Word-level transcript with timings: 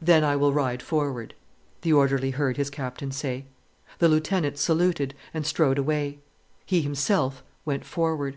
"Then 0.00 0.22
I 0.22 0.36
will 0.36 0.52
ride 0.52 0.82
forward," 0.84 1.34
the 1.80 1.92
orderly 1.92 2.30
heard 2.30 2.56
his 2.56 2.70
Captain 2.70 3.10
say. 3.10 3.46
The 3.98 4.08
lieutenant 4.08 4.56
saluted 4.56 5.14
and 5.34 5.44
strode 5.44 5.78
away. 5.78 6.20
He 6.64 6.80
himself 6.80 7.42
went 7.64 7.84
forward. 7.84 8.36